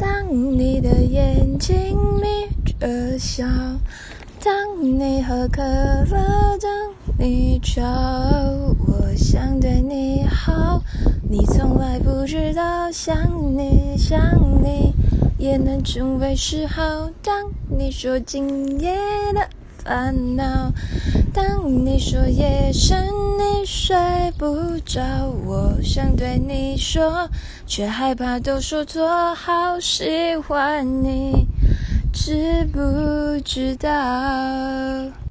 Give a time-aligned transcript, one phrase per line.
[0.00, 3.44] 当你的眼睛眯着笑，
[4.42, 4.54] 当
[4.98, 6.70] 你喝可乐，当
[7.18, 7.82] 你吵，
[8.86, 10.80] 我想对你好，
[11.28, 13.14] 你从来不知道，想
[13.54, 14.18] 你想
[14.64, 14.94] 你
[15.36, 17.10] 也能成为嗜好。
[17.22, 18.96] 当你说今夜
[19.34, 19.46] 的
[19.84, 20.72] 烦恼，
[21.34, 23.04] 当你说夜深
[23.36, 23.94] 你睡
[24.38, 25.28] 不着，
[25.82, 27.30] 想对你说，
[27.66, 29.34] 却害怕都说错。
[29.34, 31.46] 好喜欢你，
[32.12, 35.12] 知不知道？